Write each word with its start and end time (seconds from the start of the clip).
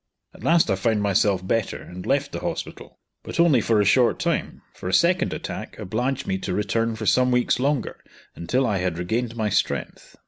At 0.33 0.43
last 0.43 0.71
I 0.71 0.75
found 0.77 1.03
myself 1.03 1.45
better, 1.45 1.79
and 1.79 2.03
left 2.07 2.31
the 2.31 2.39
Hospital; 2.39 2.97
but 3.21 3.39
only 3.39 3.61
for 3.61 3.79
a 3.79 3.85
short 3.85 4.17
time, 4.19 4.63
for 4.73 4.89
a 4.89 4.93
second 4.95 5.31
attack 5.31 5.77
obliged 5.77 6.25
me 6.25 6.39
to 6.39 6.55
return 6.55 6.95
for 6.95 7.05
some 7.05 7.29
weeks 7.29 7.59
longer, 7.59 8.03
until 8.35 8.65
I 8.65 8.79
had 8.79 8.97
regained 8.97 9.35
my 9.35 9.49
strength. 9.49 10.17